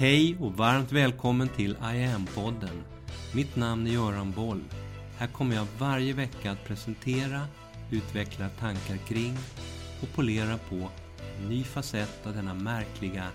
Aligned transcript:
Hej 0.00 0.36
och 0.40 0.52
varmt 0.52 0.92
välkommen 0.92 1.48
till 1.48 1.70
I 1.70 2.04
am-podden. 2.04 2.82
Mitt 3.34 3.56
namn 3.56 3.86
är 3.86 3.90
Göran 3.90 4.32
Boll. 4.32 4.64
Här 5.18 5.26
kommer 5.26 5.56
jag 5.56 5.66
varje 5.78 6.12
vecka 6.12 6.50
att 6.50 6.64
presentera, 6.64 7.46
utveckla 7.90 8.48
tankar 8.48 8.96
kring 8.96 9.36
och 10.02 10.08
polera 10.14 10.58
på 10.58 10.88
en 11.38 11.48
ny 11.48 11.64
facett 11.64 12.26
av 12.26 12.34
denna 12.34 12.54
märkliga, 12.54 13.26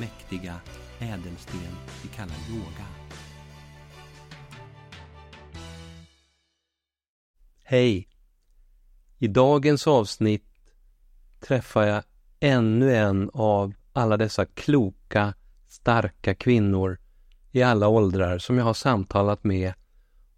mäktiga 0.00 0.60
ädelsten 0.98 1.60
vi 2.02 2.08
kallar 2.08 2.36
yoga. 2.50 2.86
Hej! 7.62 8.08
I 9.18 9.28
dagens 9.28 9.86
avsnitt 9.86 10.46
träffar 11.40 11.86
jag 11.86 12.04
ännu 12.40 12.94
en 12.94 13.30
av 13.34 13.74
alla 13.92 14.16
dessa 14.16 14.46
kloka, 14.46 15.34
starka 15.74 16.34
kvinnor 16.34 16.98
i 17.52 17.62
alla 17.62 17.88
åldrar 17.88 18.38
som 18.38 18.58
jag 18.58 18.64
har 18.64 18.74
samtalat 18.74 19.44
med 19.44 19.72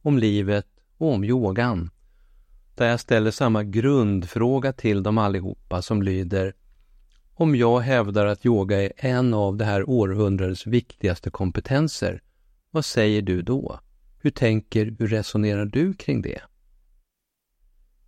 om 0.03 0.19
livet 0.19 0.67
och 0.97 1.13
om 1.13 1.25
yogan. 1.25 1.91
Där 2.75 2.89
jag 2.89 3.01
ställer 3.01 3.31
samma 3.31 3.65
grundfråga 3.65 4.73
till 4.73 5.03
dem 5.03 5.19
allihopa 5.19 5.83
som 5.83 6.03
lyder 6.03 6.55
Om 7.35 7.57
jag 7.57 7.81
hävdar 7.81 8.27
att 8.27 8.47
yoga 8.47 8.83
är 8.83 8.93
en 8.97 9.35
av 9.35 9.57
det 9.57 9.65
här 9.65 9.91
århundradets 9.91 10.67
viktigaste 10.67 11.31
kompetenser, 11.31 12.23
vad 12.71 12.85
säger 12.85 13.23
du 13.23 13.43
då? 13.43 13.81
Hur 14.19 14.31
tänker, 14.31 14.97
hur 14.99 15.09
resonerar 15.09 15.67
du 15.67 15.95
kring 15.95 16.23
det? 16.23 16.41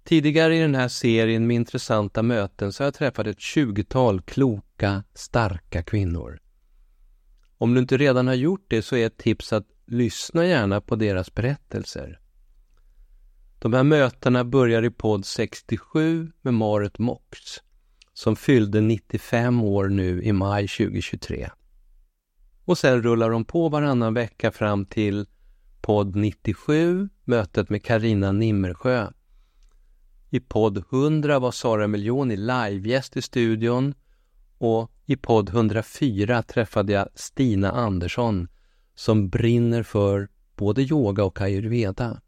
Tidigare 0.05 0.57
i 0.57 0.61
den 0.61 0.75
här 0.75 0.89
serien 0.89 1.47
med 1.47 1.57
intressanta 1.57 2.23
möten 2.23 2.73
så 2.73 2.83
har 2.83 2.87
jag 2.87 2.95
träffat 2.95 3.27
ett 3.27 3.41
tjugotal 3.41 4.21
kloka, 4.21 5.05
starka 5.15 5.83
kvinnor. 5.83 6.41
Om 7.59 7.75
du 7.75 7.81
inte 7.81 7.97
redan 7.97 8.27
har 8.27 8.35
gjort 8.35 8.65
det 8.69 8.83
så 8.83 8.97
är 8.97 9.07
ett 9.07 9.17
tips 9.17 9.53
att 9.53 9.67
lyssna 9.87 10.47
gärna 10.47 10.81
på 10.81 10.97
deras 10.97 11.35
berättelser. 11.35 12.21
De 13.59 13.73
här 13.73 13.83
mötena 13.83 14.45
börjar 14.45 14.85
i 14.85 14.91
podd 14.91 15.27
67 15.27 16.33
med 16.43 16.55
Marit 16.55 16.99
Mox 16.99 17.39
som 18.13 18.37
fyllde 18.37 18.81
95 18.81 19.63
år 19.63 19.89
nu 19.89 20.23
i 20.23 20.33
maj 20.33 20.69
2023. 20.69 21.51
Och 22.65 22.79
sen 22.79 23.03
rullar 23.03 23.31
de 23.31 23.45
på 23.45 23.69
varannan 23.69 24.15
vecka 24.15 24.51
fram 24.51 24.87
till 24.87 25.27
podd 25.81 26.17
97, 26.17 27.09
mötet 27.25 27.71
med 27.71 27.85
Karina 27.85 28.33
Nimmersjö 28.33 29.07
i 30.31 30.41
podd 30.41 30.85
100 30.93 31.39
var 31.39 31.51
Sara 31.51 31.87
Miljoni 31.87 32.37
livegäst 32.37 33.17
i 33.17 33.23
studion 33.23 33.95
och 34.59 34.91
i 35.11 35.17
podd 35.17 35.49
104 35.49 36.43
träffade 36.43 36.93
jag 36.93 37.09
Stina 37.15 37.71
Andersson 37.71 38.49
som 38.95 39.29
brinner 39.29 39.83
för 39.83 40.29
både 40.57 40.83
yoga 40.83 41.25
och 41.25 41.41
ayurveda. 41.41 42.21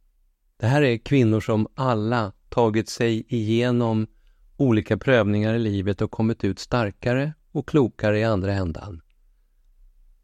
Det 0.56 0.66
här 0.66 0.82
är 0.82 0.98
kvinnor 0.98 1.40
som 1.40 1.66
alla 1.74 2.32
tagit 2.48 2.88
sig 2.88 3.24
igenom 3.28 4.06
olika 4.56 4.98
prövningar 4.98 5.54
i 5.54 5.58
livet 5.58 6.02
och 6.02 6.10
kommit 6.10 6.44
ut 6.44 6.58
starkare 6.58 7.32
och 7.52 7.68
klokare 7.68 8.18
i 8.18 8.24
andra 8.24 8.52
ändan. 8.52 9.00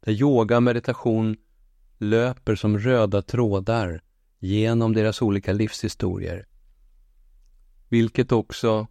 Där 0.01 0.13
yoga 0.13 0.57
och 0.57 0.63
meditation 0.63 1.37
löper 1.99 2.55
som 2.55 2.79
röda 2.79 3.23
trådar 3.23 4.03
genom 4.39 4.93
deras 4.93 5.23
olika 5.23 5.53
livshistorier 5.53 6.47
vilket 7.89 8.33
också 8.33 8.87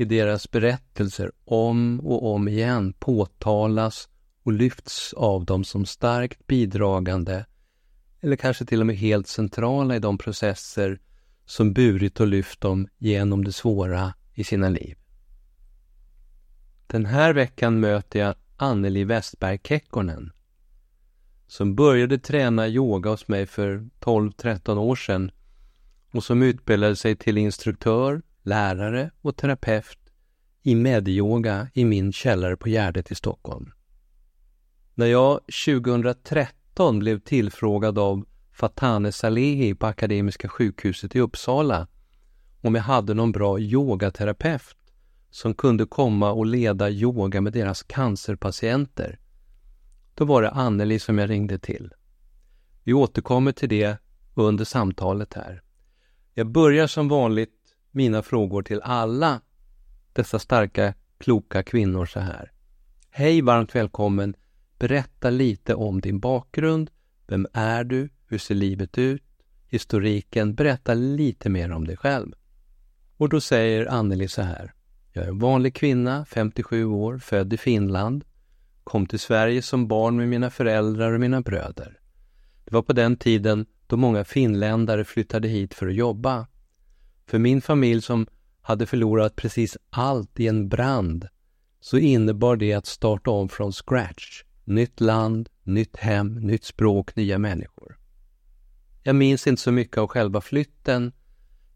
i 0.00 0.04
deras 0.04 0.50
berättelser 0.50 1.32
om 1.44 2.00
och 2.00 2.34
om 2.34 2.48
igen 2.48 2.92
påtalas 2.92 4.08
och 4.42 4.52
lyfts 4.52 5.12
av 5.12 5.44
dem 5.44 5.64
som 5.64 5.86
starkt 5.86 6.46
bidragande 6.46 7.46
eller 8.20 8.36
kanske 8.36 8.64
till 8.64 8.80
och 8.80 8.86
med 8.86 8.96
helt 8.96 9.26
centrala 9.26 9.96
i 9.96 9.98
de 9.98 10.18
processer 10.18 11.00
som 11.46 11.72
burit 11.72 12.20
och 12.20 12.26
lyft 12.26 12.60
dem 12.60 12.88
genom 12.98 13.44
det 13.44 13.52
svåra 13.52 14.14
i 14.34 14.44
sina 14.44 14.68
liv. 14.68 14.98
Den 16.86 17.06
här 17.06 17.32
veckan 17.32 17.80
möter 17.80 18.18
jag 18.18 18.34
Anneli 18.56 19.04
Westberg 19.04 19.60
Kekkonen 19.64 20.32
som 21.46 21.74
började 21.74 22.18
träna 22.18 22.68
yoga 22.68 23.10
hos 23.10 23.28
mig 23.28 23.46
för 23.46 23.88
12-13 24.00 24.78
år 24.78 24.96
sedan 24.96 25.30
och 26.12 26.24
som 26.24 26.42
utbildade 26.42 26.96
sig 26.96 27.16
till 27.16 27.38
instruktör, 27.38 28.22
lärare 28.48 29.10
och 29.20 29.36
terapeut 29.36 29.98
i 30.62 30.74
medyoga 30.74 31.68
i 31.74 31.84
min 31.84 32.12
källare 32.12 32.56
på 32.56 32.68
Gärdet 32.68 33.10
i 33.10 33.14
Stockholm. 33.14 33.72
När 34.94 35.06
jag 35.06 35.40
2013 35.66 36.98
blev 36.98 37.18
tillfrågad 37.18 37.98
av 37.98 38.24
Fatane 38.52 39.12
Salehi 39.12 39.74
på 39.74 39.86
Akademiska 39.86 40.48
sjukhuset 40.48 41.16
i 41.16 41.20
Uppsala 41.20 41.86
om 42.60 42.74
jag 42.74 42.82
hade 42.82 43.14
någon 43.14 43.32
bra 43.32 43.60
yogaterapeut 43.60 44.76
som 45.30 45.54
kunde 45.54 45.86
komma 45.86 46.32
och 46.32 46.46
leda 46.46 46.90
yoga 46.90 47.40
med 47.40 47.52
deras 47.52 47.82
cancerpatienter. 47.82 49.18
Då 50.14 50.24
var 50.24 50.42
det 50.42 50.50
Anneli 50.50 50.98
som 50.98 51.18
jag 51.18 51.30
ringde 51.30 51.58
till. 51.58 51.92
Vi 52.84 52.92
återkommer 52.92 53.52
till 53.52 53.68
det 53.68 53.98
under 54.34 54.64
samtalet 54.64 55.34
här. 55.34 55.62
Jag 56.34 56.46
börjar 56.46 56.86
som 56.86 57.08
vanligt 57.08 57.57
mina 57.90 58.22
frågor 58.22 58.62
till 58.62 58.80
alla 58.82 59.40
dessa 60.12 60.38
starka, 60.38 60.94
kloka 61.18 61.62
kvinnor 61.62 62.06
så 62.06 62.20
här. 62.20 62.52
Hej, 63.10 63.42
varmt 63.42 63.74
välkommen! 63.74 64.34
Berätta 64.78 65.30
lite 65.30 65.74
om 65.74 66.00
din 66.00 66.20
bakgrund. 66.20 66.90
Vem 67.26 67.46
är 67.52 67.84
du? 67.84 68.08
Hur 68.26 68.38
ser 68.38 68.54
livet 68.54 68.98
ut? 68.98 69.22
Historiken. 69.68 70.54
Berätta 70.54 70.94
lite 70.94 71.48
mer 71.48 71.72
om 71.72 71.86
dig 71.86 71.96
själv. 71.96 72.32
Och 73.16 73.28
då 73.28 73.40
säger 73.40 73.86
Anneli 73.86 74.28
så 74.28 74.42
här. 74.42 74.72
Jag 75.12 75.24
är 75.24 75.28
en 75.28 75.38
vanlig 75.38 75.74
kvinna, 75.74 76.24
57 76.24 76.84
år, 76.84 77.18
född 77.18 77.52
i 77.52 77.56
Finland. 77.56 78.24
Kom 78.84 79.06
till 79.06 79.18
Sverige 79.18 79.62
som 79.62 79.88
barn 79.88 80.16
med 80.16 80.28
mina 80.28 80.50
föräldrar 80.50 81.12
och 81.12 81.20
mina 81.20 81.40
bröder. 81.40 81.98
Det 82.64 82.74
var 82.74 82.82
på 82.82 82.92
den 82.92 83.16
tiden 83.16 83.66
då 83.86 83.96
många 83.96 84.24
finländare 84.24 85.04
flyttade 85.04 85.48
hit 85.48 85.74
för 85.74 85.86
att 85.86 85.94
jobba. 85.94 86.46
För 87.28 87.38
min 87.38 87.60
familj 87.60 88.02
som 88.02 88.26
hade 88.60 88.86
förlorat 88.86 89.36
precis 89.36 89.76
allt 89.90 90.40
i 90.40 90.48
en 90.48 90.68
brand 90.68 91.28
så 91.80 91.98
innebar 91.98 92.56
det 92.56 92.72
att 92.72 92.86
starta 92.86 93.30
om 93.30 93.48
från 93.48 93.72
scratch. 93.72 94.42
Nytt 94.64 95.00
land, 95.00 95.48
nytt 95.62 95.96
hem, 95.96 96.34
nytt 96.34 96.64
språk, 96.64 97.16
nya 97.16 97.38
människor. 97.38 97.98
Jag 99.02 99.16
minns 99.16 99.46
inte 99.46 99.62
så 99.62 99.72
mycket 99.72 99.98
av 99.98 100.06
själva 100.06 100.40
flytten 100.40 101.12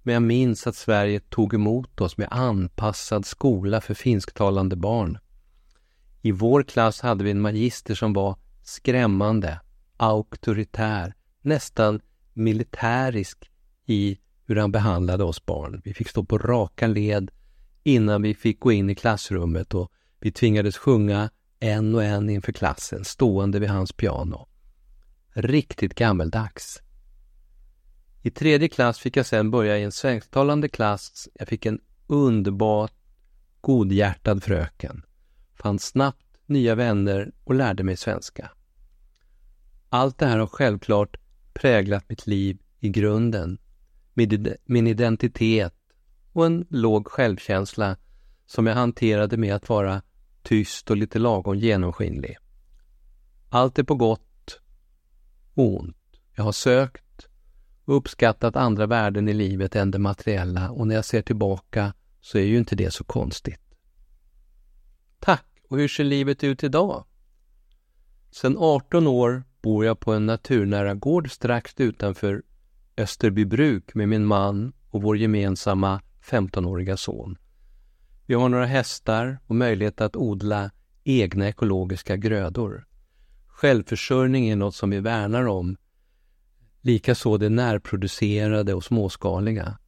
men 0.02 0.12
jag 0.12 0.22
minns 0.22 0.66
att 0.66 0.76
Sverige 0.76 1.20
tog 1.20 1.54
emot 1.54 2.00
oss 2.00 2.16
med 2.16 2.28
anpassad 2.30 3.26
skola 3.26 3.80
för 3.80 3.94
finsktalande 3.94 4.76
barn. 4.76 5.18
I 6.22 6.32
vår 6.32 6.62
klass 6.62 7.00
hade 7.00 7.24
vi 7.24 7.30
en 7.30 7.40
magister 7.40 7.94
som 7.94 8.12
var 8.12 8.36
skrämmande, 8.62 9.60
auktoritär, 9.96 11.14
nästan 11.42 12.00
militärisk 12.32 13.50
i 13.86 14.18
hur 14.52 14.60
han 14.60 14.72
behandlade 14.72 15.24
oss 15.24 15.46
barn. 15.46 15.80
Vi 15.84 15.94
fick 15.94 16.08
stå 16.08 16.24
på 16.24 16.38
raka 16.38 16.86
led 16.86 17.30
innan 17.82 18.22
vi 18.22 18.34
fick 18.34 18.60
gå 18.60 18.72
in 18.72 18.90
i 18.90 18.94
klassrummet 18.94 19.74
och 19.74 19.92
vi 20.20 20.32
tvingades 20.32 20.76
sjunga 20.76 21.30
en 21.60 21.94
och 21.94 22.04
en 22.04 22.30
inför 22.30 22.52
klassen, 22.52 23.04
stående 23.04 23.58
vid 23.58 23.68
hans 23.68 23.92
piano. 23.92 24.48
Riktigt 25.32 25.94
gammeldags. 25.94 26.82
I 28.22 28.30
tredje 28.30 28.68
klass 28.68 28.98
fick 28.98 29.16
jag 29.16 29.26
sedan 29.26 29.50
börja 29.50 29.78
i 29.78 29.82
en 29.82 29.92
svensktalande 29.92 30.68
klass. 30.68 31.28
Jag 31.34 31.48
fick 31.48 31.66
en 31.66 31.80
underbart 32.06 32.92
godhjärtad 33.60 34.42
fröken. 34.42 35.02
Fann 35.54 35.78
snabbt 35.78 36.26
nya 36.46 36.74
vänner 36.74 37.32
och 37.44 37.54
lärde 37.54 37.82
mig 37.82 37.96
svenska. 37.96 38.50
Allt 39.88 40.18
det 40.18 40.26
här 40.26 40.38
har 40.38 40.46
självklart 40.46 41.16
präglat 41.54 42.08
mitt 42.08 42.26
liv 42.26 42.58
i 42.80 42.88
grunden 42.88 43.58
min 44.64 44.86
identitet 44.86 45.74
och 46.32 46.46
en 46.46 46.66
låg 46.70 47.08
självkänsla 47.08 47.96
som 48.46 48.66
jag 48.66 48.74
hanterade 48.74 49.36
med 49.36 49.54
att 49.54 49.68
vara 49.68 50.02
tyst 50.42 50.90
och 50.90 50.96
lite 50.96 51.18
lagom 51.18 51.58
genomskinlig. 51.58 52.36
Allt 53.48 53.78
är 53.78 53.82
på 53.82 53.94
gott 53.94 54.60
och 55.54 55.80
ont. 55.80 55.96
Jag 56.34 56.44
har 56.44 56.52
sökt 56.52 57.28
och 57.84 57.96
uppskattat 57.96 58.56
andra 58.56 58.86
värden 58.86 59.28
i 59.28 59.34
livet 59.34 59.76
än 59.76 59.90
det 59.90 59.98
materiella 59.98 60.70
och 60.70 60.86
när 60.86 60.94
jag 60.94 61.04
ser 61.04 61.22
tillbaka 61.22 61.94
så 62.20 62.38
är 62.38 62.42
ju 62.42 62.58
inte 62.58 62.76
det 62.76 62.90
så 62.90 63.04
konstigt. 63.04 63.60
Tack! 65.18 65.46
Och 65.68 65.78
hur 65.78 65.88
ser 65.88 66.04
livet 66.04 66.44
ut 66.44 66.64
idag? 66.64 67.04
Sedan 68.30 68.56
18 68.58 69.06
år 69.06 69.44
bor 69.62 69.84
jag 69.84 70.00
på 70.00 70.12
en 70.12 70.26
naturnära 70.26 70.94
gård 70.94 71.30
strax 71.30 71.74
utanför 71.76 72.42
Österbybruk 72.96 73.94
med 73.94 74.08
min 74.08 74.26
man 74.26 74.72
och 74.90 75.02
vår 75.02 75.16
gemensamma 75.16 76.00
15-åriga 76.24 76.96
son. 76.96 77.38
Vi 78.26 78.34
har 78.34 78.48
några 78.48 78.66
hästar 78.66 79.38
och 79.46 79.54
möjlighet 79.54 80.00
att 80.00 80.16
odla 80.16 80.70
egna 81.04 81.48
ekologiska 81.48 82.16
grödor. 82.16 82.86
Självförsörjning 83.46 84.48
är 84.48 84.56
något 84.56 84.74
som 84.74 84.90
vi 84.90 85.00
värnar 85.00 85.46
om. 85.46 85.76
Likaså 86.80 87.36
det 87.36 87.48
närproducerade 87.48 88.74
och 88.74 88.84
småskaliga. 88.84 89.78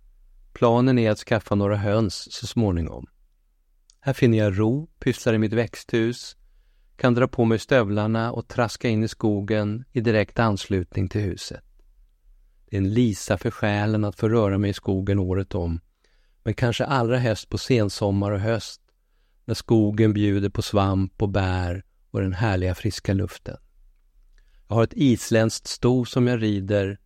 Planen 0.53 0.99
är 0.99 1.11
att 1.11 1.19
skaffa 1.19 1.55
några 1.55 1.77
höns 1.77 2.33
så 2.33 2.47
småningom. 2.47 3.07
Här 4.01 4.13
finner 4.13 4.39
jag 4.39 4.59
ro, 4.59 4.89
pysslar 4.99 5.35
i 5.35 5.39
mitt 5.39 5.53
växthus, 5.53 6.37
kan 6.97 7.15
dra 7.15 7.29
på 7.29 7.45
mig 7.45 7.59
stövlarna 7.59 8.33
och 8.33 8.49
traska 8.49 8.89
in 8.89 9.05
i 9.05 9.09
skogen 9.09 9.85
i 9.93 10.01
direkt 10.01 10.39
anslutning 10.39 11.09
till 11.09 11.21
huset. 11.21 11.64
Det 12.67 12.77
är 12.77 12.81
en 12.81 12.95
lisa 12.95 13.39
för 13.39 13.51
själen 13.51 14.05
att 14.05 14.17
få 14.17 14.29
röra 14.29 14.59
mig 14.59 14.71
i 14.71 14.75
skogen 14.75 15.19
året 15.19 15.55
om, 15.55 15.81
men 16.43 16.55
kanske 16.55 16.85
allra 16.85 17.19
helst 17.19 17.49
på 17.49 17.59
sensommar 17.59 18.31
och 18.31 18.41
höst, 18.41 18.81
när 19.45 19.55
skogen 19.55 20.13
bjuder 20.13 20.49
på 20.49 20.63
svamp 20.63 21.23
och 21.23 21.29
bär 21.29 21.85
och 22.11 22.21
den 22.21 22.33
härliga 22.33 22.75
friska 22.75 23.13
luften. 23.13 23.57
Jag 24.69 24.75
har 24.75 24.85
ett 24.85 24.95
isländskt 24.95 25.67
sto 25.67 26.05
som 26.05 26.27
jag 26.27 26.43
rider 26.43 26.99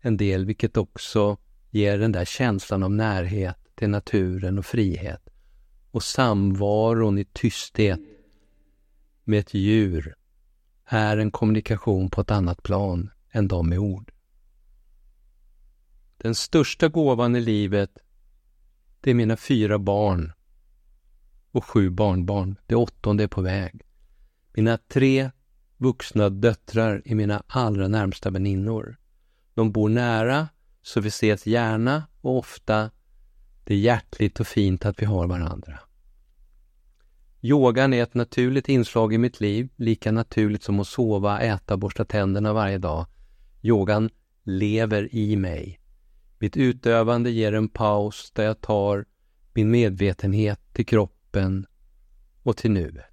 en 0.00 0.16
del, 0.16 0.44
vilket 0.44 0.76
också 0.76 1.38
ger 1.70 1.98
den 1.98 2.12
där 2.12 2.24
känslan 2.24 2.82
av 2.82 2.90
närhet 2.90 3.56
till 3.74 3.90
naturen 3.90 4.58
och 4.58 4.66
frihet 4.66 5.28
och 5.90 6.02
samvaron 6.02 7.18
i 7.18 7.24
tysthet 7.24 8.00
med 9.24 9.38
ett 9.38 9.54
djur 9.54 10.14
är 10.84 11.16
en 11.16 11.30
kommunikation 11.30 12.10
på 12.10 12.20
ett 12.20 12.30
annat 12.30 12.62
plan 12.62 13.10
än 13.30 13.48
de 13.48 13.68
med 13.68 13.78
ord. 13.78 14.12
Den 16.22 16.34
största 16.34 16.88
gåvan 16.88 17.36
i 17.36 17.40
livet, 17.40 17.98
det 19.00 19.10
är 19.10 19.14
mina 19.14 19.36
fyra 19.36 19.78
barn 19.78 20.32
och 21.50 21.64
sju 21.64 21.90
barnbarn. 21.90 22.56
Det 22.66 22.74
åttonde 22.74 23.22
är 23.22 23.28
på 23.28 23.40
väg. 23.40 23.82
Mina 24.52 24.78
tre 24.88 25.30
vuxna 25.76 26.28
döttrar 26.28 27.02
är 27.04 27.14
mina 27.14 27.42
allra 27.46 27.88
närmsta 27.88 28.30
väninnor. 28.30 28.96
De 29.54 29.72
bor 29.72 29.88
nära, 29.88 30.48
så 30.82 31.00
vi 31.00 31.08
ses 31.08 31.46
gärna 31.46 32.02
och 32.20 32.38
ofta. 32.38 32.90
Det 33.64 33.74
är 33.74 33.78
hjärtligt 33.78 34.40
och 34.40 34.46
fint 34.46 34.86
att 34.86 35.02
vi 35.02 35.06
har 35.06 35.26
varandra. 35.26 35.78
Yogan 37.40 37.92
är 37.92 38.02
ett 38.02 38.14
naturligt 38.14 38.68
inslag 38.68 39.14
i 39.14 39.18
mitt 39.18 39.40
liv, 39.40 39.68
lika 39.76 40.12
naturligt 40.12 40.62
som 40.62 40.80
att 40.80 40.86
sova, 40.86 41.40
äta 41.40 41.74
och 41.74 41.80
borsta 41.80 42.04
tänderna 42.04 42.52
varje 42.52 42.78
dag. 42.78 43.06
Yogan 43.62 44.10
lever 44.44 45.14
i 45.14 45.36
mig. 45.36 45.79
Mitt 46.42 46.56
utövande 46.56 47.30
ger 47.30 47.52
en 47.52 47.68
paus 47.68 48.30
där 48.34 48.44
jag 48.44 48.60
tar 48.60 49.04
min 49.54 49.70
medvetenhet 49.70 50.60
till 50.72 50.86
kroppen 50.86 51.66
och 52.42 52.56
till 52.56 52.70
nuet. 52.70 53.04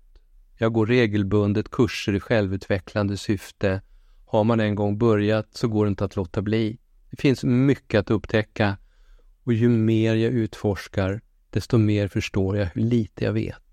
Jag 0.57 0.73
går 0.73 0.85
regelbundet 0.85 1.71
kurser 1.71 2.13
i 2.13 2.19
självutvecklande 2.19 3.17
syfte. 3.17 3.81
Har 4.25 4.43
man 4.43 4.59
en 4.59 4.75
gång 4.75 4.97
börjat 4.97 5.47
så 5.51 5.67
går 5.67 5.85
det 5.85 5.89
inte 5.89 6.05
att 6.05 6.15
låta 6.15 6.41
bli. 6.41 6.77
Det 7.09 7.21
finns 7.21 7.43
mycket 7.43 7.99
att 7.99 8.11
upptäcka 8.11 8.77
och 9.43 9.53
ju 9.53 9.69
mer 9.69 10.15
jag 10.15 10.33
utforskar, 10.33 11.21
desto 11.49 11.77
mer 11.77 12.07
förstår 12.07 12.57
jag 12.57 12.65
hur 12.65 12.81
lite 12.81 13.25
jag 13.25 13.33
vet. 13.33 13.63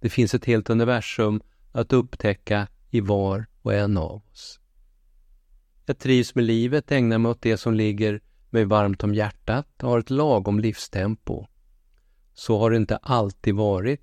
Det 0.00 0.08
finns 0.08 0.34
ett 0.34 0.44
helt 0.44 0.70
universum 0.70 1.40
att 1.72 1.92
upptäcka 1.92 2.68
i 2.90 3.00
var 3.00 3.46
och 3.62 3.74
en 3.74 3.96
av 3.96 4.22
oss. 4.30 4.60
Jag 5.86 5.98
trivs 5.98 6.34
med 6.34 6.44
livet, 6.44 6.92
ägnar 6.92 7.18
mig 7.18 7.30
åt 7.30 7.42
det 7.42 7.56
som 7.56 7.74
ligger 7.74 8.20
mig 8.52 8.64
varmt 8.64 9.04
om 9.04 9.14
hjärtat 9.14 9.82
och 9.82 9.88
har 9.88 9.98
ett 9.98 10.10
lagom 10.10 10.60
livstempo. 10.60 11.46
Så 12.34 12.58
har 12.58 12.70
det 12.70 12.76
inte 12.76 12.96
alltid 12.96 13.54
varit. 13.54 14.00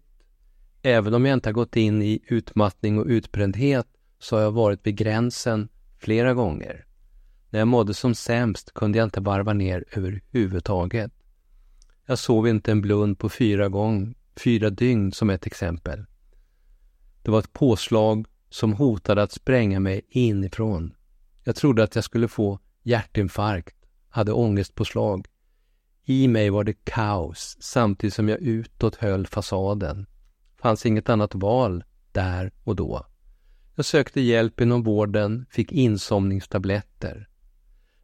Även 0.82 1.14
om 1.14 1.26
jag 1.26 1.34
inte 1.34 1.50
har 1.50 1.54
gått 1.54 1.76
in 1.76 2.02
i 2.02 2.20
utmattning 2.28 3.00
och 3.00 3.06
utbrändhet 3.06 3.88
så 4.20 4.36
har 4.36 4.44
jag 4.44 4.52
varit 4.52 4.88
vid 4.88 4.96
gränsen 4.98 5.70
flera 6.00 6.34
gånger. 6.34 6.86
När 7.50 7.60
jag 7.60 7.68
mådde 7.68 7.94
som 7.94 8.16
sämst 8.16 8.74
kunde 8.74 8.98
jag 8.98 9.06
inte 9.06 9.22
varva 9.22 9.54
ner 9.54 9.86
överhuvudtaget. 9.92 11.12
Jag 12.06 12.20
sov 12.20 12.48
inte 12.48 12.72
en 12.72 12.82
blund 12.82 13.20
på 13.20 13.30
fyra, 13.30 13.70
gång, 13.70 14.16
fyra 14.44 14.70
dygn 14.70 15.12
som 15.12 15.30
ett 15.30 15.46
exempel. 15.46 16.06
Det 17.22 17.32
var 17.32 17.40
ett 17.40 17.54
påslag 17.54 18.28
som 18.50 18.74
hotade 18.74 19.24
att 19.24 19.32
spränga 19.32 19.80
mig 19.80 20.02
inifrån. 20.10 20.94
Jag 21.44 21.56
trodde 21.56 21.84
att 21.84 21.96
jag 21.96 22.04
skulle 22.04 22.28
få 22.28 22.60
hjärtinfarkt, 22.84 23.77
hade 24.10 24.32
ångestpåslag. 24.32 25.28
I 26.04 26.28
mig 26.28 26.50
var 26.50 26.64
det 26.64 26.86
kaos 26.86 27.58
samtidigt 27.60 28.14
som 28.14 28.30
jag 28.30 28.40
utåt 28.40 28.96
höll 28.96 29.28
fasaden. 29.28 30.06
Fanns 30.62 30.86
inget 30.86 31.10
annat 31.10 31.36
val 31.36 31.84
där 32.12 32.52
och 32.64 32.76
då. 32.76 33.06
Jag 33.76 33.86
sökte 33.86 34.22
hjälp 34.22 34.62
inom 34.62 34.84
vården, 34.84 35.46
fick 35.50 35.72
insomningstabletter 35.72 37.28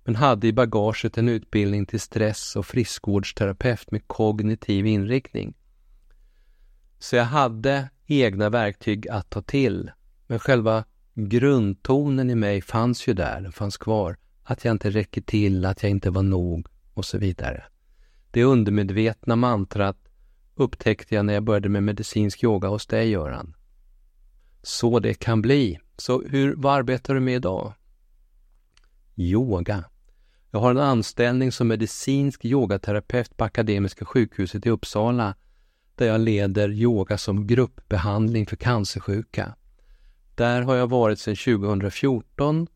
men 0.03 0.15
hade 0.15 0.47
i 0.47 0.53
bagaget 0.53 1.17
en 1.17 1.29
utbildning 1.29 1.85
till 1.85 1.99
stress 1.99 2.55
och 2.55 2.65
friskvårdsterapeut 2.65 3.91
med 3.91 4.07
kognitiv 4.07 4.85
inriktning. 4.85 5.53
Så 6.99 7.15
jag 7.15 7.25
hade 7.25 7.89
egna 8.05 8.49
verktyg 8.49 9.07
att 9.09 9.29
ta 9.29 9.41
till, 9.41 9.91
men 10.27 10.39
själva 10.39 10.83
grundtonen 11.13 12.29
i 12.29 12.35
mig 12.35 12.61
fanns 12.61 13.07
ju 13.07 13.13
där, 13.13 13.41
den 13.41 13.51
fanns 13.51 13.77
kvar. 13.77 14.17
Att 14.43 14.65
jag 14.65 14.71
inte 14.71 14.89
räcker 14.89 15.21
till, 15.21 15.65
att 15.65 15.83
jag 15.83 15.89
inte 15.89 16.09
var 16.09 16.23
nog 16.23 16.67
och 16.93 17.05
så 17.05 17.17
vidare. 17.17 17.63
Det 18.31 18.43
undermedvetna 18.43 19.35
mantrat 19.35 19.97
upptäckte 20.55 21.15
jag 21.15 21.25
när 21.25 21.33
jag 21.33 21.43
började 21.43 21.69
med 21.69 21.83
medicinsk 21.83 22.43
yoga 22.43 22.67
hos 22.67 22.87
dig, 22.87 23.09
Göran. 23.09 23.55
Så 24.61 24.99
det 24.99 25.13
kan 25.13 25.41
bli. 25.41 25.79
Så 25.97 26.21
hur, 26.21 26.55
vad 26.55 26.73
arbetar 26.73 27.13
du 27.13 27.19
med 27.19 27.35
idag? 27.35 27.73
Yoga. 29.15 29.83
Jag 30.51 30.59
har 30.59 30.71
en 30.71 30.77
anställning 30.77 31.51
som 31.51 31.67
medicinsk 31.67 32.45
yogaterapeut 32.45 33.37
på 33.37 33.43
Akademiska 33.43 34.05
sjukhuset 34.05 34.65
i 34.65 34.69
Uppsala 34.69 35.35
där 35.95 36.05
jag 36.05 36.21
leder 36.21 36.69
yoga 36.69 37.17
som 37.17 37.47
gruppbehandling 37.47 38.45
för 38.45 38.55
cancersjuka. 38.55 39.55
Där 40.35 40.61
har 40.61 40.75
jag 40.75 40.87
varit 40.87 41.19
sedan 41.19 41.35
2014 41.35 42.67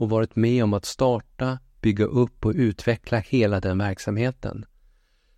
och 0.00 0.10
varit 0.10 0.36
med 0.36 0.64
om 0.64 0.74
att 0.74 0.84
starta, 0.84 1.58
bygga 1.80 2.04
upp 2.04 2.46
och 2.46 2.52
utveckla 2.54 3.18
hela 3.18 3.60
den 3.60 3.78
verksamheten. 3.78 4.64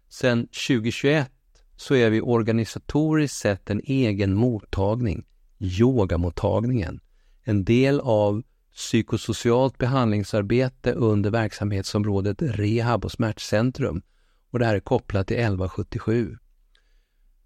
Sedan 0.08 0.46
2021 0.46 1.30
så 1.76 1.94
är 1.94 2.10
vi 2.10 2.20
organisatoriskt 2.20 3.36
sett 3.36 3.70
en 3.70 3.80
egen 3.84 4.34
mottagning, 4.34 5.24
yogamottagningen, 5.58 7.00
en 7.42 7.64
del 7.64 8.00
av 8.00 8.42
psykosocialt 8.74 9.78
behandlingsarbete 9.78 10.92
under 10.92 11.30
verksamhetsområdet 11.30 12.42
rehab 12.42 13.04
och 13.04 13.12
smärtcentrum 13.12 14.02
och 14.50 14.58
det 14.58 14.66
här 14.66 14.74
är 14.74 14.80
kopplat 14.80 15.26
till 15.26 15.36
1177. 15.36 16.36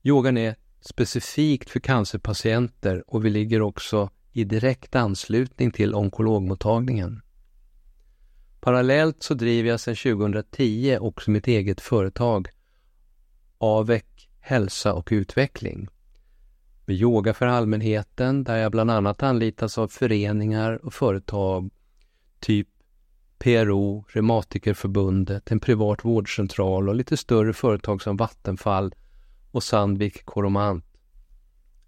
Yogan 0.02 0.36
är 0.36 0.56
specifikt 0.80 1.70
för 1.70 1.80
cancerpatienter 1.80 3.04
och 3.06 3.24
vi 3.24 3.30
ligger 3.30 3.62
också 3.62 4.10
i 4.36 4.44
direkt 4.44 4.94
anslutning 4.94 5.70
till 5.70 5.94
onkologmottagningen. 5.94 7.22
Parallellt 8.60 9.22
så 9.22 9.34
driver 9.34 9.68
jag 9.68 9.80
sedan 9.80 9.96
2010 9.96 10.98
också 11.00 11.30
mitt 11.30 11.46
eget 11.46 11.80
företag 11.80 12.48
AVEC 13.58 14.04
Hälsa 14.40 14.94
och 14.94 15.08
Utveckling 15.10 15.88
med 16.86 16.96
yoga 16.96 17.34
för 17.34 17.46
allmänheten 17.46 18.44
där 18.44 18.56
jag 18.56 18.72
bland 18.72 18.90
annat 18.90 19.22
anlitas 19.22 19.78
av 19.78 19.88
föreningar 19.88 20.86
och 20.86 20.94
företag 20.94 21.70
typ 22.40 22.68
PRO, 23.38 24.04
Reumatikerförbundet, 24.08 25.50
en 25.50 25.60
privat 25.60 26.04
vårdcentral 26.04 26.88
och 26.88 26.94
lite 26.94 27.16
större 27.16 27.52
företag 27.52 28.02
som 28.02 28.16
Vattenfall 28.16 28.94
och 29.50 29.62
Sandvik 29.62 30.24
Coromant. 30.24 30.84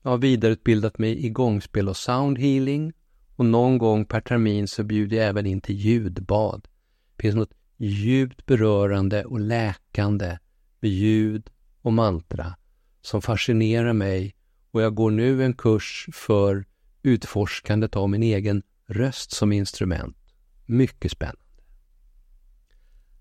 Jag 0.09 0.13
har 0.13 0.19
vidareutbildat 0.19 0.99
mig 0.99 1.25
i 1.27 1.31
gångspel 1.31 1.89
och 1.89 1.97
soundhealing 1.97 2.93
och 3.37 3.45
någon 3.45 3.79
gång 3.79 4.05
per 4.05 4.21
termin 4.21 4.69
så 4.69 4.85
bjuder 4.85 5.17
jag 5.17 5.27
även 5.27 5.47
in 5.47 5.61
till 5.61 5.75
ljudbad. 5.75 6.69
Det 7.17 7.23
finns 7.23 7.35
något 7.35 7.55
djupt 7.77 8.47
berörande 8.47 9.25
och 9.25 9.41
läkande 9.41 10.39
med 10.81 10.91
ljud 10.91 11.51
och 11.83 11.93
mantra 11.93 12.57
som 13.01 13.23
fascinerar 13.23 13.93
mig 13.93 14.35
och 14.71 14.83
jag 14.83 14.95
går 14.95 15.11
nu 15.11 15.45
en 15.45 15.55
kurs 15.55 16.09
för 16.13 16.65
utforskandet 17.03 17.97
av 17.97 18.09
min 18.09 18.23
egen 18.23 18.63
röst 18.87 19.31
som 19.31 19.53
instrument. 19.53 20.17
Mycket 20.67 21.13
spännande. 21.13 21.43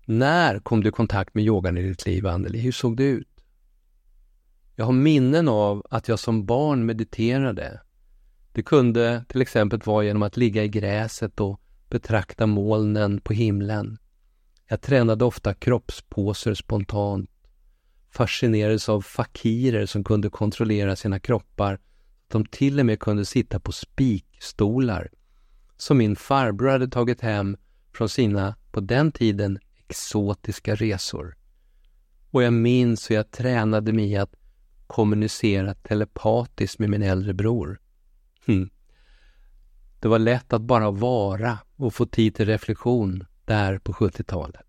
När 0.04 0.58
kom 0.58 0.82
du 0.82 0.88
i 0.88 0.92
kontakt 0.92 1.34
med 1.34 1.44
yogan 1.44 1.78
i 1.78 1.82
ditt 1.82 2.06
liv, 2.06 2.26
Anneli? 2.26 2.58
Hur 2.58 2.72
såg 2.72 2.96
det 2.96 3.04
ut? 3.04 3.27
Jag 4.78 4.84
har 4.84 4.92
minnen 4.92 5.48
av 5.48 5.86
att 5.90 6.08
jag 6.08 6.18
som 6.18 6.46
barn 6.46 6.86
mediterade. 6.86 7.80
Det 8.52 8.62
kunde 8.62 9.24
till 9.28 9.42
exempel 9.42 9.80
vara 9.84 10.04
genom 10.04 10.22
att 10.22 10.36
ligga 10.36 10.64
i 10.64 10.68
gräset 10.68 11.40
och 11.40 11.60
betrakta 11.90 12.46
molnen 12.46 13.20
på 13.20 13.32
himlen. 13.32 13.98
Jag 14.68 14.80
tränade 14.80 15.24
ofta 15.24 15.54
kroppsposer 15.54 16.54
spontant 16.54 17.30
fascinerades 18.10 18.88
av 18.88 19.00
fakirer 19.00 19.86
som 19.86 20.04
kunde 20.04 20.30
kontrollera 20.30 20.96
sina 20.96 21.20
kroppar. 21.20 21.80
de 22.28 22.46
till 22.46 22.80
och 22.80 22.86
med 22.86 23.00
kunde 23.00 23.24
sitta 23.24 23.60
på 23.60 23.72
spikstolar 23.72 25.08
som 25.76 25.98
min 25.98 26.16
farbror 26.16 26.70
hade 26.70 26.88
tagit 26.88 27.20
hem 27.20 27.56
från 27.92 28.08
sina, 28.08 28.54
på 28.72 28.80
den 28.80 29.12
tiden, 29.12 29.58
exotiska 29.76 30.74
resor. 30.74 31.36
Och 32.30 32.42
jag 32.42 32.52
minns 32.52 33.10
hur 33.10 33.16
jag 33.16 33.30
tränade 33.30 33.92
mig 33.92 34.12
i 34.12 34.16
att 34.16 34.37
kommunicera 34.88 35.74
telepatiskt 35.74 36.78
med 36.78 36.90
min 36.90 37.02
äldre 37.02 37.34
bror. 37.34 37.80
Hm. 38.46 38.70
Det 40.00 40.08
var 40.08 40.18
lätt 40.18 40.52
att 40.52 40.62
bara 40.62 40.90
vara 40.90 41.58
och 41.76 41.94
få 41.94 42.06
tid 42.06 42.34
till 42.34 42.46
reflektion 42.46 43.24
där 43.44 43.78
på 43.78 43.92
70-talet. 43.92 44.66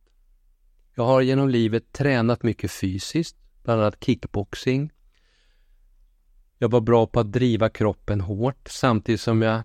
Jag 0.95 1.05
har 1.05 1.21
genom 1.21 1.49
livet 1.49 1.91
tränat 1.91 2.43
mycket 2.43 2.71
fysiskt, 2.71 3.38
bland 3.63 3.81
annat 3.81 4.03
kickboxing. 4.03 4.91
Jag 6.57 6.71
var 6.71 6.81
bra 6.81 7.07
på 7.07 7.19
att 7.19 7.31
driva 7.31 7.69
kroppen 7.69 8.21
hårt 8.21 8.67
samtidigt 8.69 9.21
som 9.21 9.41
jag 9.41 9.63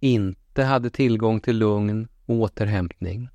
inte 0.00 0.64
hade 0.64 0.90
tillgång 0.90 1.40
till 1.40 1.58
lugn 1.58 2.08
och 2.26 2.34
återhämtning. 2.34 3.28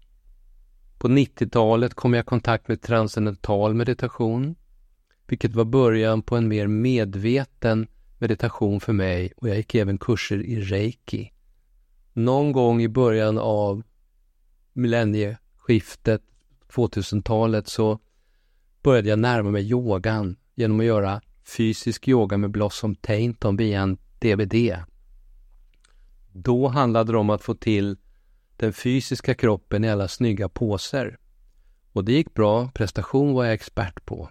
På 0.97 1.07
90-talet 1.07 1.93
kom 1.93 2.13
jag 2.13 2.23
i 2.23 2.25
kontakt 2.25 2.67
med 2.67 2.81
transcendental 2.81 3.73
meditation, 3.73 4.55
vilket 5.31 5.55
var 5.55 5.65
början 5.65 6.21
på 6.21 6.35
en 6.37 6.47
mer 6.47 6.67
medveten 6.67 7.87
meditation 8.17 8.79
för 8.79 8.93
mig 8.93 9.33
och 9.37 9.49
jag 9.49 9.57
gick 9.57 9.75
även 9.75 9.97
kurser 9.97 10.45
i 10.45 10.61
reiki. 10.61 11.31
Någon 12.13 12.51
gång 12.51 12.81
i 12.81 12.87
början 12.87 13.37
av 13.37 13.83
millennieskiftet, 14.73 16.21
2000-talet, 16.73 17.67
så 17.67 17.99
började 18.83 19.09
jag 19.09 19.19
närma 19.19 19.51
mig 19.51 19.69
yogan 19.71 20.35
genom 20.55 20.79
att 20.79 20.85
göra 20.85 21.21
fysisk 21.43 22.07
yoga 22.07 22.37
med 22.37 22.51
Blossom 22.51 22.95
Tainton 22.95 23.57
via 23.57 23.81
en 23.81 23.97
DVD. 24.19 24.75
Då 26.31 26.67
handlade 26.67 27.11
det 27.11 27.17
om 27.17 27.29
att 27.29 27.43
få 27.43 27.53
till 27.53 27.97
den 28.57 28.73
fysiska 28.73 29.33
kroppen 29.33 29.83
i 29.83 29.89
alla 29.89 30.07
snygga 30.07 30.49
påser. 30.49 31.17
Och 31.91 32.05
det 32.05 32.13
gick 32.13 32.33
bra, 32.33 32.71
prestation 32.73 33.33
var 33.33 33.45
jag 33.45 33.53
expert 33.53 34.05
på. 34.05 34.29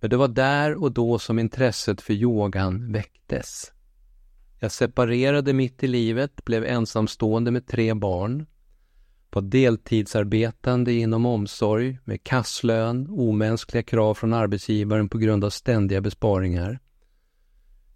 Men 0.00 0.10
det 0.10 0.16
var 0.16 0.28
där 0.28 0.82
och 0.82 0.92
då 0.92 1.18
som 1.18 1.38
intresset 1.38 2.00
för 2.00 2.12
yogan 2.12 2.92
väcktes. 2.92 3.72
Jag 4.58 4.72
separerade 4.72 5.52
mitt 5.52 5.82
i 5.82 5.86
livet, 5.86 6.44
blev 6.44 6.64
ensamstående 6.64 7.50
med 7.50 7.66
tre 7.66 7.94
barn, 7.94 8.46
var 9.30 9.42
deltidsarbetande 9.42 10.92
inom 10.92 11.26
omsorg 11.26 11.98
med 12.04 12.24
kasslön, 12.24 13.06
omänskliga 13.10 13.82
krav 13.82 14.14
från 14.14 14.32
arbetsgivaren 14.32 15.08
på 15.08 15.18
grund 15.18 15.44
av 15.44 15.50
ständiga 15.50 16.00
besparingar. 16.00 16.78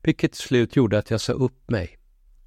Vilket 0.03 0.33
till 0.33 0.43
slut 0.43 0.77
gjorde 0.77 0.99
att 0.99 1.11
jag 1.11 1.21
sa 1.21 1.33
upp 1.33 1.71
mig 1.71 1.99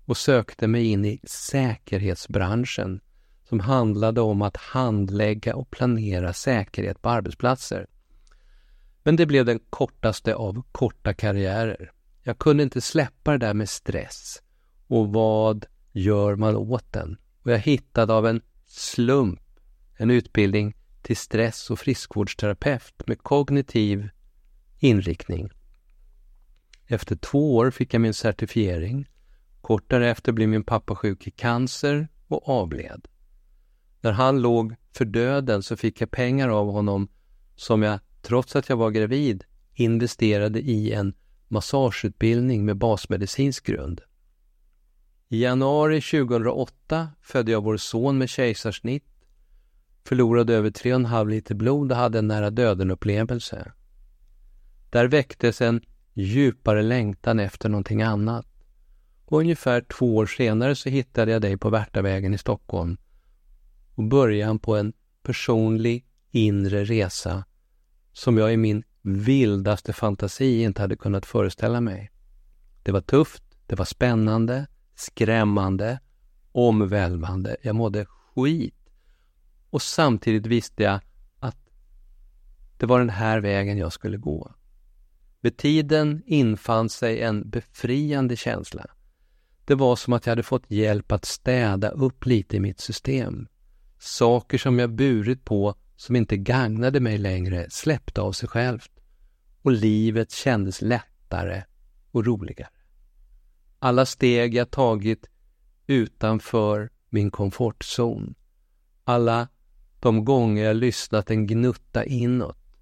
och 0.05 0.17
sökte 0.17 0.67
mig 0.67 0.85
in 0.85 1.05
i 1.05 1.19
säkerhetsbranschen 1.23 3.01
som 3.49 3.59
handlade 3.59 4.21
om 4.21 4.41
att 4.41 4.57
handlägga 4.57 5.55
och 5.55 5.71
planera 5.71 6.33
säkerhet 6.33 7.01
på 7.01 7.09
arbetsplatser. 7.09 7.87
Men 9.03 9.15
det 9.15 9.25
blev 9.25 9.45
den 9.45 9.59
kortaste 9.69 10.35
av 10.35 10.63
korta 10.71 11.13
karriärer. 11.13 11.91
Jag 12.23 12.39
kunde 12.39 12.63
inte 12.63 12.81
släppa 12.81 13.31
det 13.31 13.37
där 13.37 13.53
med 13.53 13.69
stress. 13.69 14.41
Och 14.87 15.13
vad 15.13 15.65
gör 15.91 16.35
man 16.35 16.55
åt 16.55 16.93
den? 16.93 17.17
Och 17.43 17.51
jag 17.51 17.59
hittade 17.59 18.13
av 18.13 18.27
en 18.27 18.41
slump 18.65 19.39
en 19.97 20.11
utbildning 20.11 20.75
till 21.01 21.17
stress 21.17 21.69
och 21.69 21.79
friskvårdsterapeut 21.79 23.07
med 23.07 23.23
kognitiv 23.23 24.09
inriktning. 24.79 25.49
Efter 26.87 27.15
två 27.15 27.55
år 27.55 27.71
fick 27.71 27.93
jag 27.93 28.01
min 28.01 28.13
certifiering. 28.13 29.09
Kort 29.61 29.89
därefter 29.89 30.31
blev 30.31 30.49
min 30.49 30.63
pappa 30.63 30.95
sjuk 30.95 31.27
i 31.27 31.31
cancer 31.31 32.07
och 32.27 32.49
avled. 32.49 33.07
När 34.01 34.11
han 34.11 34.41
låg 34.41 34.75
för 34.91 35.05
döden 35.05 35.63
så 35.63 35.77
fick 35.77 36.01
jag 36.01 36.11
pengar 36.11 36.49
av 36.49 36.71
honom 36.71 37.07
som 37.55 37.83
jag, 37.83 37.99
trots 38.23 38.55
att 38.55 38.69
jag 38.69 38.77
var 38.77 38.91
gravid, 38.91 39.43
investerade 39.73 40.59
i 40.59 40.91
en 40.91 41.13
massageutbildning 41.47 42.65
med 42.65 42.77
basmedicinsk 42.77 43.65
grund. 43.65 44.01
I 45.29 45.43
januari 45.43 46.01
2008 46.01 47.09
födde 47.21 47.51
jag 47.51 47.63
vår 47.63 47.77
son 47.77 48.17
med 48.17 48.29
kejsarsnitt, 48.29 49.05
förlorade 50.03 50.53
över 50.53 50.69
3,5 50.69 51.29
liter 51.29 51.55
blod 51.55 51.91
och 51.91 51.97
hade 51.97 52.19
en 52.19 52.27
nära 52.27 52.49
döden-upplevelse. 52.49 53.71
Där 54.89 55.07
väcktes 55.07 55.61
en 55.61 55.81
djupare 56.13 56.81
längtan 56.81 57.39
efter 57.39 57.69
någonting 57.69 58.01
annat. 58.01 58.47
Och 59.25 59.39
ungefär 59.39 59.81
två 59.81 60.15
år 60.15 60.25
senare 60.25 60.75
så 60.75 60.89
hittade 60.89 61.31
jag 61.31 61.41
dig 61.41 61.57
på 61.57 61.69
Värtavägen 61.69 62.33
i 62.33 62.37
Stockholm 62.37 62.97
och 63.95 64.03
början 64.03 64.59
på 64.59 64.75
en 64.75 64.93
personlig 65.23 66.05
inre 66.31 66.83
resa 66.83 67.43
som 68.13 68.37
jag 68.37 68.53
i 68.53 68.57
min 68.57 68.83
vildaste 69.01 69.93
fantasi 69.93 70.63
inte 70.63 70.81
hade 70.81 70.95
kunnat 70.95 71.25
föreställa 71.25 71.81
mig. 71.81 72.11
Det 72.83 72.91
var 72.91 73.01
tufft, 73.01 73.43
det 73.67 73.75
var 73.75 73.85
spännande, 73.85 74.67
skrämmande, 74.95 75.99
omvälvande. 76.51 77.57
Jag 77.61 77.75
mådde 77.75 78.05
skit. 78.05 78.75
Och 79.69 79.81
samtidigt 79.81 80.45
visste 80.45 80.83
jag 80.83 80.99
att 81.39 81.57
det 82.77 82.85
var 82.85 82.99
den 82.99 83.09
här 83.09 83.39
vägen 83.39 83.77
jag 83.77 83.93
skulle 83.93 84.17
gå. 84.17 84.51
Med 85.41 85.57
tiden 85.57 86.23
infann 86.25 86.89
sig 86.89 87.21
en 87.21 87.49
befriande 87.49 88.35
känsla. 88.35 88.85
Det 89.65 89.75
var 89.75 89.95
som 89.95 90.13
att 90.13 90.25
jag 90.25 90.31
hade 90.31 90.43
fått 90.43 90.71
hjälp 90.71 91.11
att 91.11 91.25
städa 91.25 91.89
upp 91.89 92.25
lite 92.25 92.57
i 92.57 92.59
mitt 92.59 92.79
system. 92.79 93.47
Saker 93.99 94.57
som 94.57 94.79
jag 94.79 94.89
burit 94.89 95.45
på 95.45 95.75
som 96.03 96.15
inte 96.15 96.37
gagnade 96.37 96.99
mig 96.99 97.17
längre 97.17 97.69
släppte 97.69 98.21
av 98.21 98.31
sig 98.31 98.49
självt 98.49 98.91
och 99.61 99.71
livet 99.71 100.31
kändes 100.31 100.81
lättare 100.81 101.63
och 102.11 102.25
roligare. 102.25 102.69
Alla 103.79 104.05
steg 104.05 104.53
jag 104.53 104.71
tagit 104.71 105.29
utanför 105.87 106.89
min 107.09 107.31
komfortzon. 107.31 108.35
Alla 109.03 109.47
de 109.99 110.25
gånger 110.25 110.63
jag 110.63 110.75
lyssnat 110.75 111.29
en 111.29 111.47
gnutta 111.47 112.05
inåt 112.05 112.77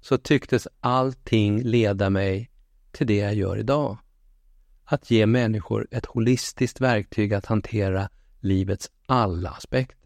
så 0.00 0.18
tycktes 0.18 0.68
allting 0.80 1.62
leda 1.62 2.10
mig 2.10 2.50
till 2.90 3.06
det 3.06 3.16
jag 3.16 3.34
gör 3.34 3.56
idag. 3.56 3.98
Att 4.84 5.10
ge 5.10 5.26
människor 5.26 5.88
ett 5.90 6.06
holistiskt 6.06 6.80
verktyg 6.80 7.34
att 7.34 7.46
hantera 7.46 8.08
livets 8.40 8.90
alla 9.06 9.50
aspekter. 9.50 10.01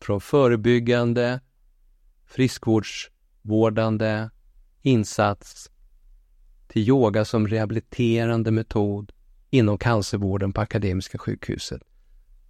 Från 0.00 0.20
förebyggande, 0.20 1.40
friskvårdsvårdande 2.26 4.30
insats 4.82 5.70
till 6.68 6.88
yoga 6.88 7.24
som 7.24 7.48
rehabiliterande 7.48 8.50
metod 8.50 9.12
inom 9.50 9.78
cancervården 9.78 10.52
på 10.52 10.60
Akademiska 10.60 11.18
sjukhuset. 11.18 11.82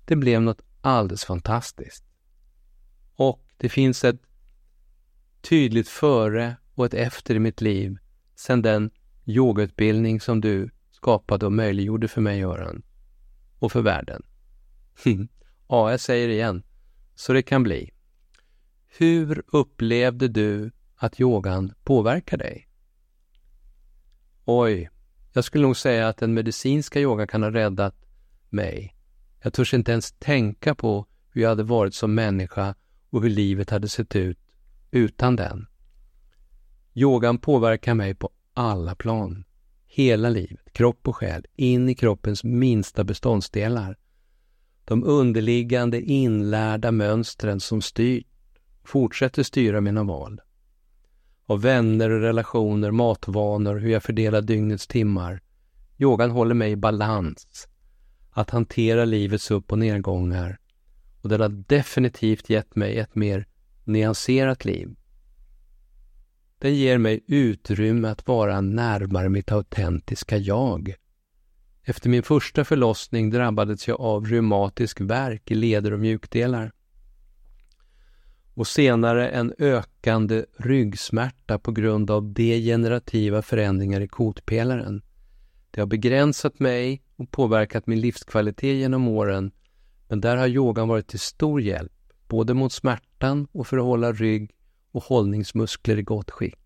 Det 0.05 0.17
blev 0.17 0.43
något 0.43 0.63
alldeles 0.81 1.25
fantastiskt. 1.25 2.05
Och 3.15 3.47
det 3.57 3.69
finns 3.69 4.05
ett 4.05 4.21
tydligt 5.41 5.89
före 5.89 6.57
och 6.75 6.87
ett 6.87 6.95
efter 6.95 7.35
i 7.35 7.39
mitt 7.39 7.61
liv 7.61 7.99
sedan 8.35 8.63
den 8.63 8.91
yogautbildning 9.25 10.21
som 10.21 10.41
du 10.41 10.71
skapade 10.91 11.47
och 11.47 11.53
möjliggjorde 11.53 12.09
för 12.09 12.21
mig, 12.21 12.39
Göran. 12.39 12.83
Och 13.59 13.73
för 13.73 13.83
världen. 13.83 14.23
ja, 15.69 15.91
jag 15.91 16.01
säger 16.01 16.29
igen, 16.29 16.63
så 17.21 17.33
det 17.33 17.43
kan 17.43 17.63
bli. 17.63 17.91
Hur 18.99 19.43
upplevde 19.47 20.29
du 20.29 20.71
att 20.97 21.21
yogan 21.21 21.73
påverkar 21.85 22.37
dig? 22.37 22.69
Oj, 24.45 24.91
jag 25.33 25.45
skulle 25.45 25.63
nog 25.63 25.77
säga 25.77 26.09
att 26.09 26.17
den 26.17 26.35
medicinska 26.35 27.01
yogan 27.01 27.27
kan 27.27 27.43
ha 27.43 27.51
räddat 27.51 27.95
mig. 28.49 28.97
Jag 29.43 29.53
törs 29.53 29.75
inte 29.75 29.93
ens 29.93 30.13
tänka 30.13 30.75
på 30.75 31.07
hur 31.31 31.43
jag 31.43 31.49
hade 31.49 31.63
varit 31.63 31.95
som 31.95 32.15
människa 32.15 32.75
och 33.11 33.23
hur 33.23 33.31
livet 33.31 33.71
hade 33.71 33.89
sett 33.89 34.17
ut 34.17 34.39
utan 34.91 35.37
den. 35.37 35.67
Yogan 36.95 37.39
påverkar 37.39 37.95
mig 37.95 38.15
på 38.15 38.31
alla 38.55 38.95
plan. 38.95 39.45
Hela 39.87 40.29
livet, 40.29 40.73
kropp 40.73 41.09
och 41.09 41.17
själ, 41.17 41.47
in 41.57 41.89
i 41.89 41.95
kroppens 41.95 42.45
minsta 42.45 43.05
beståndsdelar. 43.05 43.97
De 44.91 45.05
underliggande 45.05 46.01
inlärda 46.01 46.93
mönstren 46.93 47.61
som 47.61 47.83
styrt 47.83 48.27
fortsätter 48.85 49.43
styra 49.43 49.81
mina 49.81 50.05
val 50.05 50.41
av 51.47 51.63
vänner 51.63 52.11
och 52.11 52.21
relationer, 52.21 52.91
matvanor, 52.91 53.77
hur 53.77 53.91
jag 53.91 54.03
fördelar 54.03 54.43
dygnets 54.43 54.87
timmar. 54.87 55.41
Yogan 55.99 56.31
håller 56.31 56.55
mig 56.55 56.73
i 56.73 56.77
balans. 56.77 57.69
Att 58.31 58.51
hantera 58.51 59.05
livets 59.05 59.51
upp 59.51 59.73
och 59.73 59.79
nedgångar. 59.79 60.59
Och 61.21 61.29
den 61.29 61.41
har 61.41 61.49
definitivt 61.49 62.51
gett 62.51 62.77
mig 62.77 62.99
ett 62.99 63.15
mer 63.15 63.47
nyanserat 63.85 64.65
liv. 64.65 64.97
Den 66.59 66.75
ger 66.75 66.99
mig 66.99 67.25
utrymme 67.27 68.09
att 68.09 68.27
vara 68.27 68.61
närmare 68.61 69.29
mitt 69.29 69.53
autentiska 69.53 70.37
jag. 70.37 70.95
Efter 71.85 72.09
min 72.11 72.23
första 72.23 72.65
förlossning 72.65 73.31
drabbades 73.31 73.89
jag 73.89 74.01
av 74.01 74.27
reumatisk 74.27 75.01
värk 75.01 75.51
i 75.51 75.55
leder 75.55 75.93
och 75.93 76.01
mjukdelar. 76.01 76.73
Och 78.55 78.67
senare 78.67 79.29
en 79.29 79.55
ökande 79.59 80.45
ryggsmärta 80.59 81.59
på 81.59 81.73
grund 81.73 82.11
av 82.11 82.33
degenerativa 82.33 83.43
förändringar 83.43 84.01
i 84.01 84.09
kotpelaren. 84.09 85.03
Det 85.71 85.81
har 85.81 85.87
begränsat 85.87 86.59
mig 86.59 87.03
och 87.17 87.31
påverkat 87.31 87.87
min 87.87 88.01
livskvalitet 88.01 88.77
genom 88.77 89.09
åren, 89.09 89.53
men 90.09 90.21
där 90.21 90.37
har 90.37 90.47
yogan 90.47 90.89
varit 90.89 91.09
till 91.09 91.21
stor 91.21 91.61
hjälp, 91.61 91.93
både 92.29 92.55
mot 92.55 92.73
smärtan 92.73 93.49
och 93.53 93.67
för 93.67 93.79
att 93.79 93.85
hålla 93.85 94.13
rygg 94.13 94.51
och 94.93 95.03
hållningsmuskler 95.03 95.99
i 95.99 96.03
gott 96.03 96.31
skick, 96.31 96.59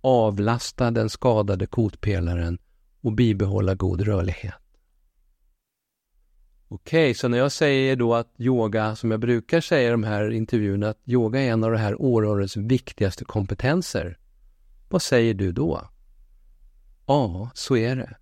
avlasta 0.00 0.90
den 0.90 1.10
skadade 1.10 1.66
kotpelaren 1.66 2.58
och 3.02 3.12
bibehålla 3.12 3.74
god 3.74 4.00
rörlighet. 4.00 4.54
Okej, 6.68 7.04
okay, 7.04 7.14
så 7.14 7.28
när 7.28 7.38
jag 7.38 7.52
säger 7.52 7.96
då 7.96 8.14
att 8.14 8.34
yoga, 8.38 8.96
som 8.96 9.10
jag 9.10 9.20
brukar 9.20 9.60
säga 9.60 9.88
i 9.88 9.90
de 9.90 10.04
här 10.04 10.30
intervjuerna, 10.30 10.88
att 10.88 11.00
yoga 11.04 11.40
är 11.40 11.52
en 11.52 11.64
av 11.64 11.70
det 11.70 11.78
här 11.78 12.02
århundradets 12.02 12.56
viktigaste 12.56 13.24
kompetenser. 13.24 14.18
Vad 14.88 15.02
säger 15.02 15.34
du 15.34 15.52
då? 15.52 15.88
Ja, 17.06 17.50
så 17.54 17.76
är 17.76 17.96
det. 17.96 18.16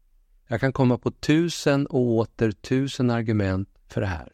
Jag 0.49 0.61
kan 0.61 0.73
komma 0.73 0.99
på 0.99 1.11
tusen 1.11 1.87
och 1.87 2.01
åter 2.01 2.51
tusen 2.51 3.11
argument 3.11 3.69
för 3.89 4.01
det 4.01 4.07
här. 4.07 4.33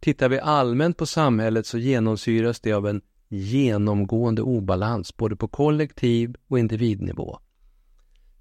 Tittar 0.00 0.28
vi 0.28 0.40
allmänt 0.40 0.96
på 0.96 1.06
samhället 1.06 1.66
så 1.66 1.78
genomsyras 1.78 2.60
det 2.60 2.72
av 2.72 2.86
en 2.86 3.02
genomgående 3.28 4.42
obalans 4.42 5.16
både 5.16 5.36
på 5.36 5.48
kollektiv 5.48 6.36
och 6.48 6.58
individnivå. 6.58 7.38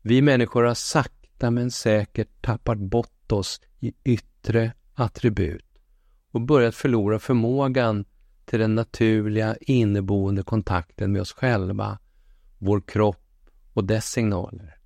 Vi 0.01 0.21
människor 0.21 0.63
har 0.63 0.73
sakta 0.73 1.51
men 1.51 1.71
säkert 1.71 2.41
tappat 2.41 2.77
bort 2.77 3.31
oss 3.31 3.61
i 3.79 3.93
yttre 4.03 4.73
attribut 4.93 5.65
och 6.31 6.41
börjat 6.41 6.75
förlora 6.75 7.19
förmågan 7.19 8.05
till 8.45 8.59
den 8.59 8.75
naturliga 8.75 9.55
inneboende 9.61 10.43
kontakten 10.43 11.11
med 11.11 11.21
oss 11.21 11.33
själva, 11.33 11.99
vår 12.57 12.81
kropp 12.81 13.49
och 13.73 13.83
dess 13.83 14.05
signaler. 14.05 14.77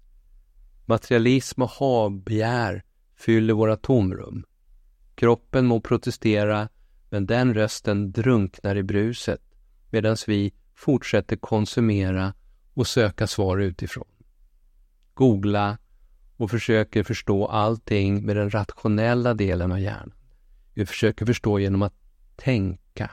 Materialism 0.86 1.62
och 1.62 1.70
havbegär 1.70 2.84
fyller 3.15 3.53
våra 3.53 3.77
tomrum. 3.77 4.46
Kroppen 5.15 5.65
må 5.65 5.82
protestera, 5.82 6.70
men 7.10 7.25
den 7.25 7.53
rösten 7.53 8.12
drunknar 8.12 8.75
i 8.75 8.84
bruset 8.84 9.41
medan 9.89 10.17
vi 10.27 10.53
fortsätter 10.75 11.36
konsumera 11.36 12.34
och 12.74 12.88
söka 12.88 13.27
svar 13.27 13.58
utifrån. 13.58 14.12
Googla 15.13 15.77
och 16.38 16.51
försöker 16.51 17.03
förstå 17.03 17.46
allting 17.46 18.25
med 18.25 18.36
den 18.36 18.50
rationella 18.50 19.34
delen 19.34 19.72
av 19.72 19.79
hjärnan. 19.79 20.13
Vi 20.74 20.86
försöker 20.86 21.25
förstå 21.25 21.60
genom 21.60 21.82
att 21.82 21.93
tänka. 22.36 23.12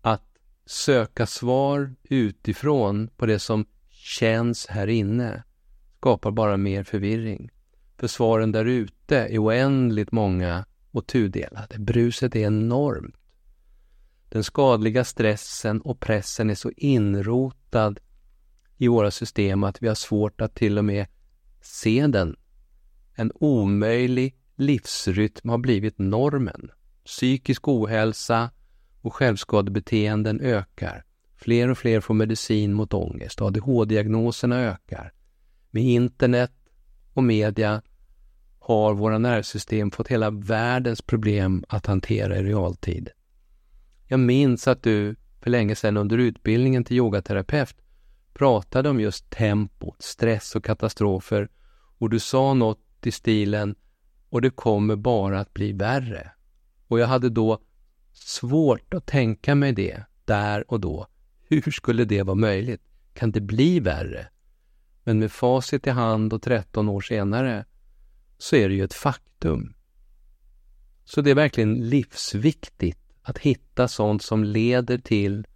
Att 0.00 0.24
söka 0.66 1.26
svar 1.26 1.94
utifrån 2.02 3.08
på 3.16 3.26
det 3.26 3.38
som 3.38 3.66
känns 3.88 4.66
här 4.66 4.86
inne 4.86 5.42
skapar 5.96 6.30
bara 6.30 6.56
mer 6.56 6.84
förvirring. 6.84 7.50
För 7.96 8.06
svaren 8.06 8.52
där 8.52 8.64
ute 8.64 9.16
är 9.16 9.38
oändligt 9.44 10.12
många 10.12 10.64
och 10.90 11.06
tudelade. 11.06 11.78
Bruset 11.78 12.36
är 12.36 12.40
enormt. 12.40 13.14
Den 14.28 14.44
skadliga 14.44 15.04
stressen 15.04 15.80
och 15.80 16.00
pressen 16.00 16.50
är 16.50 16.54
så 16.54 16.70
inrotad 16.76 18.00
i 18.80 18.88
våra 18.88 19.10
system 19.10 19.64
att 19.64 19.82
vi 19.82 19.88
har 19.88 19.94
svårt 19.94 20.40
att 20.40 20.54
till 20.54 20.78
och 20.78 20.84
med 20.84 21.06
se 21.60 22.06
den. 22.06 22.36
En 23.14 23.32
omöjlig 23.34 24.36
livsrytm 24.56 25.48
har 25.48 25.58
blivit 25.58 25.98
normen. 25.98 26.70
Psykisk 27.04 27.68
ohälsa 27.68 28.50
och 29.00 29.14
självskadebeteenden 29.14 30.40
ökar. 30.40 31.04
Fler 31.36 31.68
och 31.68 31.78
fler 31.78 32.00
får 32.00 32.14
medicin 32.14 32.72
mot 32.72 32.94
ångest. 32.94 33.40
ADHD-diagnoserna 33.40 34.60
ökar. 34.60 35.12
Med 35.70 35.82
internet 35.82 36.52
och 37.12 37.24
media 37.24 37.82
har 38.58 38.94
våra 38.94 39.18
nervsystem 39.18 39.90
fått 39.90 40.08
hela 40.08 40.30
världens 40.30 41.02
problem 41.02 41.64
att 41.68 41.86
hantera 41.86 42.38
i 42.38 42.42
realtid. 42.42 43.08
Jag 44.08 44.20
minns 44.20 44.68
att 44.68 44.82
du 44.82 45.16
för 45.40 45.50
länge 45.50 45.74
sedan 45.74 45.96
under 45.96 46.18
utbildningen 46.18 46.84
till 46.84 46.96
yogaterapeut 46.96 47.76
pratade 48.40 48.88
om 48.88 49.00
just 49.00 49.30
tempo, 49.30 49.94
stress 49.98 50.56
och 50.56 50.64
katastrofer 50.64 51.48
och 51.98 52.10
du 52.10 52.18
sa 52.18 52.54
något 52.54 53.06
i 53.06 53.10
stilen 53.10 53.74
och 54.28 54.42
det 54.42 54.50
kommer 54.50 54.96
bara 54.96 55.40
att 55.40 55.54
bli 55.54 55.72
värre. 55.72 56.32
Och 56.86 57.00
jag 57.00 57.06
hade 57.06 57.28
då 57.28 57.58
svårt 58.12 58.94
att 58.94 59.06
tänka 59.06 59.54
mig 59.54 59.72
det 59.72 60.04
där 60.24 60.70
och 60.70 60.80
då. 60.80 61.06
Hur 61.48 61.70
skulle 61.70 62.04
det 62.04 62.22
vara 62.22 62.34
möjligt? 62.34 62.82
Kan 63.14 63.30
det 63.30 63.40
bli 63.40 63.80
värre? 63.80 64.26
Men 65.04 65.18
med 65.18 65.32
facit 65.32 65.86
i 65.86 65.90
hand 65.90 66.32
och 66.32 66.42
13 66.42 66.88
år 66.88 67.00
senare 67.00 67.64
så 68.38 68.56
är 68.56 68.68
det 68.68 68.74
ju 68.74 68.84
ett 68.84 68.94
faktum. 68.94 69.74
Så 71.04 71.20
det 71.20 71.30
är 71.30 71.34
verkligen 71.34 71.88
livsviktigt 71.88 73.00
att 73.22 73.38
hitta 73.38 73.88
sånt 73.88 74.22
som 74.22 74.44
leder 74.44 74.98
till 74.98 75.46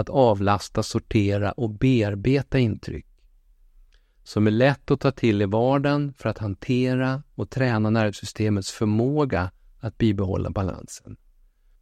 att 0.00 0.08
avlasta, 0.08 0.82
sortera 0.82 1.52
och 1.52 1.70
bearbeta 1.70 2.58
intryck. 2.58 3.06
Som 4.24 4.46
är 4.46 4.50
lätt 4.50 4.90
att 4.90 5.00
ta 5.00 5.10
till 5.10 5.42
i 5.42 5.44
vardagen 5.44 6.14
för 6.16 6.28
att 6.28 6.38
hantera 6.38 7.22
och 7.34 7.50
träna 7.50 7.90
nervsystemets 7.90 8.70
förmåga 8.70 9.50
att 9.80 9.98
bibehålla 9.98 10.50
balansen. 10.50 11.16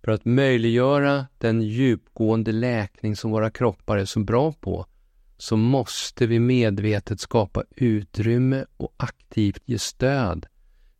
För 0.04 0.12
att 0.12 0.24
möjliggöra 0.24 1.26
den 1.38 1.62
djupgående 1.62 2.52
läkning 2.52 3.16
som 3.16 3.30
våra 3.30 3.50
kroppar 3.50 3.96
är 3.96 4.04
så 4.04 4.20
bra 4.20 4.52
på 4.52 4.86
så 5.38 5.56
måste 5.56 6.26
vi 6.26 6.38
medvetet 6.38 7.20
skapa 7.20 7.64
utrymme 7.70 8.64
och 8.76 8.94
aktivt 8.96 9.62
ge 9.64 9.78
stöd 9.78 10.46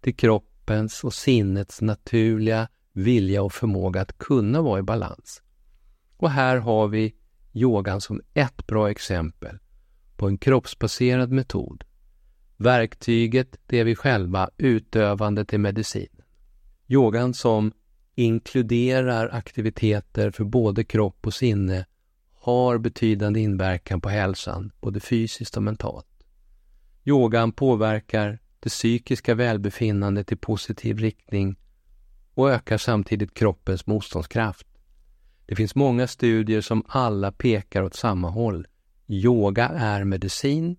till 0.01 0.17
kroppens 0.17 1.05
och 1.05 1.15
sinnets 1.15 1.81
naturliga 1.81 2.69
vilja 2.93 3.43
och 3.43 3.53
förmåga 3.53 4.01
att 4.01 4.19
kunna 4.19 4.63
vara 4.63 4.79
i 4.79 4.83
balans. 4.83 5.43
Och 6.19 6.31
här 6.31 6.57
har 6.57 6.89
vi 6.89 7.15
yogan 7.53 8.01
som 8.01 8.21
ett 8.35 8.67
bra 8.67 8.91
exempel 8.91 9.59
på 10.17 10.27
en 10.29 10.39
kroppsbaserad 10.39 11.31
metod. 11.33 11.85
Verktyget, 12.57 13.57
det 13.67 13.79
är 13.79 13.85
vi 13.85 13.95
själva, 13.95 14.51
utövandet 14.57 15.53
är 15.53 15.59
medicin. 15.59 16.23
Yogan 16.89 17.35
som 17.35 17.73
inkluderar 18.15 19.29
aktiviteter 19.33 20.31
för 20.31 20.45
både 20.45 20.85
kropp 20.85 21.27
och 21.27 21.35
sinne 21.35 21.87
har 22.33 22.79
betydande 22.79 23.41
inverkan 23.41 24.01
på 24.01 24.09
hälsan, 24.09 24.73
både 24.81 25.01
fysiskt 25.01 25.57
och 25.57 25.63
mentalt. 25.63 26.07
Yogan 27.05 27.53
påverkar 27.53 28.39
det 28.61 28.69
psykiska 28.69 29.35
välbefinnandet 29.35 30.33
i 30.33 30.37
positiv 30.37 30.99
riktning 30.99 31.57
och 32.35 32.51
ökar 32.51 32.79
samtidigt 32.79 33.35
kroppens 33.35 33.87
motståndskraft. 33.87 34.67
Det 35.49 35.57
finns 35.57 35.75
många 35.75 36.07
studier 36.07 36.61
som 36.61 36.83
alla 36.87 37.33
pekar 37.33 37.83
åt 37.83 37.95
samma 37.95 38.31
håll. 38.31 38.67
Yoga 39.07 39.69
är 39.69 40.05
medicin 40.05 40.77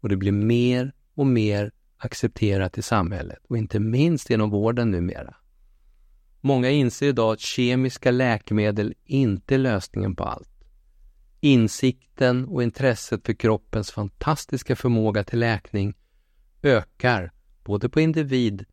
och 0.00 0.08
det 0.08 0.16
blir 0.16 0.32
mer 0.32 0.92
och 1.14 1.26
mer 1.26 1.72
accepterat 1.96 2.78
i 2.78 2.82
samhället 2.82 3.38
och 3.48 3.58
inte 3.58 3.80
minst 3.80 4.30
genom 4.30 4.50
vården 4.50 4.90
numera. 4.90 5.34
Många 6.40 6.70
inser 6.70 7.08
idag 7.08 7.32
att 7.32 7.40
kemiska 7.40 8.10
läkemedel 8.10 8.94
inte 9.04 9.54
är 9.54 9.58
lösningen 9.58 10.16
på 10.16 10.24
allt. 10.24 10.64
Insikten 11.40 12.44
och 12.44 12.62
intresset 12.62 13.26
för 13.26 13.32
kroppens 13.32 13.90
fantastiska 13.90 14.76
förmåga 14.76 15.24
till 15.24 15.38
läkning 15.38 15.94
ökar 16.62 17.32
både 17.64 17.88
på 17.88 18.00
individ 18.00 18.64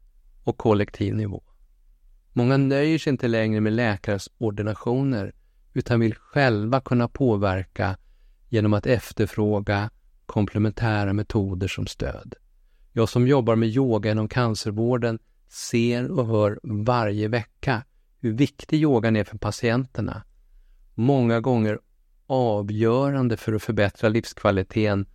och 0.44 0.58
kollektiv 0.58 1.16
nivå. 1.16 1.44
Många 2.38 2.58
nöjer 2.58 2.98
sig 2.98 3.12
inte 3.12 3.28
längre 3.28 3.62
med 3.62 3.74
läkares 3.74 4.30
ordinationer 4.38 5.34
utan 5.74 6.00
vill 6.00 6.16
själva 6.16 6.82
kunna 6.82 7.08
påverka 7.08 7.98
genom 8.50 8.74
att 8.74 8.86
efterfråga 8.86 9.90
komplementära 10.26 11.14
metoder 11.14 11.68
som 11.68 11.88
stöd. 11.88 12.36
Jag 12.92 13.10
som 13.10 13.28
jobbar 13.28 13.56
med 13.56 13.70
yoga 13.70 14.12
inom 14.12 14.28
cancervården 14.28 15.20
ser 15.48 16.12
och 16.12 16.28
hör 16.28 16.60
varje 16.64 17.28
vecka 17.28 17.84
hur 18.20 18.34
viktig 18.34 18.82
yogan 18.82 19.16
är 19.16 19.24
för 19.24 19.38
patienterna. 19.38 20.24
Många 20.96 21.40
gånger 21.40 21.80
avgörande 22.28 23.38
för 23.38 23.54
att 23.54 23.64
förbättra 23.64 24.10
livskvaliteten 24.10 25.06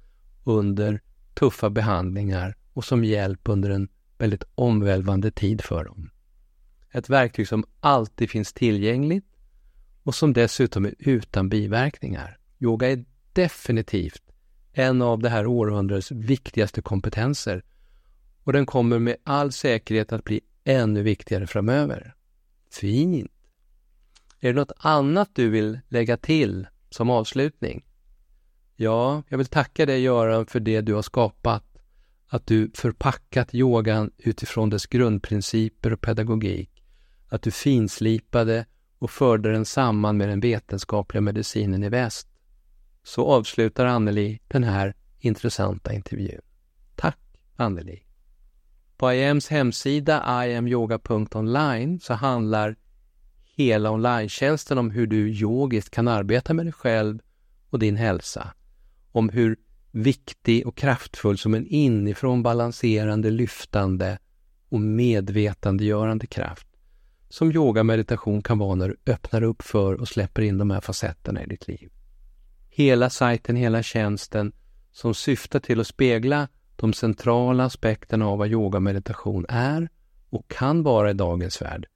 under 0.45 1.01
tuffa 1.35 1.71
behandlingar 1.71 2.57
och 2.73 2.85
som 2.85 3.05
hjälp 3.05 3.41
under 3.49 3.71
en 3.71 3.89
väldigt 4.19 4.45
omvälvande 4.55 5.31
tid 5.31 5.61
för 5.61 5.85
dem. 5.85 6.12
Ett 6.93 7.11
verktyg 7.11 7.49
som 7.49 7.65
alltid 7.81 8.31
finns 8.31 8.53
tillgängligt 8.53 9.27
och 10.03 10.15
som 10.15 10.33
dessutom 10.33 10.85
är 10.85 10.95
utan 10.99 11.49
biverkningar. 11.49 12.39
Yoga 12.59 12.91
är 12.91 13.05
definitivt 13.33 14.23
en 14.73 15.03
av 15.03 15.19
det 15.19 15.29
här 15.29 15.47
århundradets 15.47 16.11
viktigaste 16.11 16.83
kompetenser 16.83 17.63
och 18.45 18.53
den 18.53 18.67
kommer 18.67 18.99
med 18.99 19.17
all 19.25 19.53
säkerhet 19.53 20.13
att 20.13 20.25
bli 20.25 20.41
ännu 20.65 21.03
viktigare 21.03 21.47
framöver. 21.47 22.15
Fint! 22.71 23.31
Är 24.41 24.49
det 24.49 24.61
något 24.61 24.73
annat 24.77 25.31
du 25.33 25.49
vill 25.49 25.81
lägga 25.89 26.17
till 26.17 26.67
som 26.91 27.11
avslutning? 27.11 27.85
Ja, 28.77 29.23
jag 29.29 29.39
vill 29.39 29.47
tacka 29.47 29.87
dig 29.87 30.03
Göran 30.03 30.47
för 30.47 30.61
det 30.61 30.81
du 30.81 30.95
har 30.95 31.03
skapat. 31.03 31.65
Att 32.29 32.47
du 32.47 32.71
förpackat 32.75 33.55
yogan 33.55 34.11
utifrån 34.19 34.71
dess 34.71 34.87
grundprinciper 34.87 35.93
och 35.93 36.01
pedagogik. 36.01 36.82
Att 37.33 37.42
du 37.42 37.51
finslipade 37.51 38.66
och 38.99 39.11
förde 39.11 39.53
den 39.53 39.64
samman 39.64 40.16
med 40.16 40.29
den 40.29 40.40
vetenskapliga 40.40 41.21
medicinen 41.21 41.85
i 41.85 41.88
väst. 41.88 42.29
Så 43.03 43.27
avslutar 43.27 43.87
Anneli 43.87 44.40
den 44.49 44.64
här 44.64 44.95
intressanta 45.18 45.92
intervjun. 45.92 46.40
Tack 46.97 47.18
Anneli! 47.57 48.03
På 48.97 49.12
IAMs 49.12 49.49
hemsida 49.49 50.47
iamyoga.online 50.47 52.01
så 52.01 52.14
handlar 52.14 52.77
hela 53.57 53.90
online 53.90 54.29
om 54.71 54.90
hur 54.90 55.07
du 55.07 55.31
yogiskt 55.31 55.90
kan 55.90 56.09
arbeta 56.09 56.55
med 56.55 56.66
dig 56.66 56.73
själv 56.73 57.18
och 57.71 57.79
din 57.79 57.97
hälsa. 57.97 58.55
Om 59.12 59.29
hur 59.29 59.57
viktig 59.90 60.66
och 60.66 60.77
kraftfull 60.77 61.38
som 61.38 61.55
en 61.55 61.66
inifrån 61.66 62.42
balanserande, 62.42 63.31
lyftande 63.31 64.18
och 64.68 64.81
medvetandegörande 64.81 66.27
kraft 66.27 66.66
som 67.33 67.53
yoga 67.53 67.83
meditation 67.83 68.42
kan 68.42 68.59
vara 68.59 68.75
när 68.75 68.88
du 68.88 69.12
öppnar 69.12 69.42
upp 69.42 69.62
för 69.62 70.01
och 70.01 70.09
släpper 70.09 70.42
in 70.42 70.59
de 70.59 70.71
här 70.71 70.81
facetterna 70.81 71.42
i 71.42 71.47
ditt 71.47 71.68
liv. 71.68 71.90
Hela 72.68 73.11
sajten, 73.11 73.57
hela 73.57 73.83
tjänsten 73.83 74.53
som 74.90 75.14
syftar 75.14 75.61
till 75.61 75.81
att 75.81 75.87
spegla 75.87 76.49
de 76.77 76.92
centrala 76.92 77.64
aspekterna 77.64 78.27
av 78.27 78.38
vad 78.38 78.49
yoga 78.49 78.81
meditation 78.81 79.47
är 79.49 79.88
och 80.31 80.49
kan 80.49 80.83
vara 80.83 81.11
i 81.11 81.14
dagens 81.14 81.62
värld. 81.62 81.87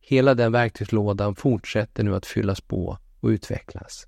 Hela 0.00 0.34
den 0.34 0.52
verktygslådan 0.52 1.34
fortsätter 1.34 2.04
nu 2.04 2.14
att 2.14 2.26
fyllas 2.26 2.60
på 2.60 2.98
och 3.20 3.28
utvecklas. 3.28 4.06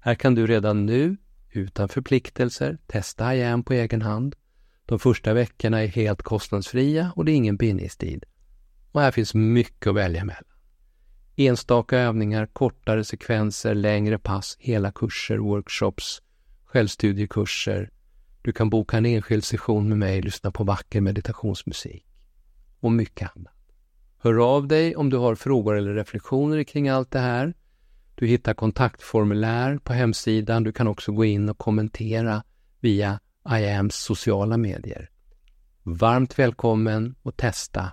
Här 0.00 0.14
kan 0.14 0.34
du 0.34 0.46
redan 0.46 0.86
nu, 0.86 1.16
utan 1.50 1.88
förpliktelser, 1.88 2.78
testa 2.86 3.34
IAM 3.34 3.62
på 3.62 3.72
egen 3.72 4.02
hand. 4.02 4.36
De 4.86 4.98
första 4.98 5.34
veckorna 5.34 5.82
är 5.82 5.86
helt 5.86 6.22
kostnadsfria 6.22 7.12
och 7.16 7.24
det 7.24 7.32
är 7.32 7.36
ingen 7.36 7.56
bindningstid. 7.56 8.24
Och 8.92 9.00
här 9.00 9.10
finns 9.10 9.34
mycket 9.34 9.86
att 9.86 9.94
välja 9.94 10.24
mellan. 10.24 10.44
Enstaka 11.36 11.98
övningar, 11.98 12.46
kortare 12.46 13.04
sekvenser, 13.04 13.74
längre 13.74 14.18
pass, 14.18 14.56
hela 14.60 14.92
kurser, 14.92 15.38
workshops, 15.38 16.22
självstudiekurser. 16.64 17.90
Du 18.42 18.52
kan 18.52 18.70
boka 18.70 18.96
en 18.96 19.06
enskild 19.06 19.44
session 19.44 19.88
med 19.88 19.98
mig, 19.98 20.22
lyssna 20.22 20.50
på 20.50 20.64
vacker 20.64 21.00
meditationsmusik 21.00 22.06
och 22.80 22.92
mycket 22.92 23.36
annat. 23.36 23.54
Hör 24.18 24.56
av 24.56 24.68
dig 24.68 24.96
om 24.96 25.10
du 25.10 25.16
har 25.16 25.34
frågor 25.34 25.76
eller 25.76 25.94
reflektioner 25.94 26.64
kring 26.64 26.88
allt 26.88 27.10
det 27.10 27.18
här. 27.18 27.54
Du 28.14 28.26
hittar 28.26 28.54
kontaktformulär 28.54 29.78
på 29.78 29.92
hemsidan. 29.92 30.64
Du 30.64 30.72
kan 30.72 30.86
också 30.86 31.12
gå 31.12 31.24
in 31.24 31.48
och 31.48 31.58
kommentera 31.58 32.42
via 32.80 33.20
IAMs 33.48 33.94
sociala 33.94 34.56
medier. 34.56 35.10
Varmt 35.82 36.38
välkommen 36.38 37.14
att 37.22 37.36
testa 37.36 37.92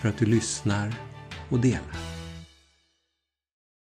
För 0.00 0.08
att 0.08 0.18
du 0.18 0.26
lyssnar 0.26 0.94
och 1.48 1.60
delar. 1.60 2.07